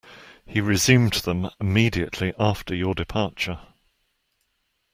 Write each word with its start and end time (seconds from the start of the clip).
He 0.47 0.61
resumed 0.61 1.13
them 1.13 1.51
immediately 1.59 2.33
after 2.39 2.73
your 2.73 2.95
departure. 2.95 3.59